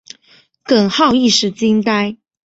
[0.63, 2.17] 耿浩一时惊呆。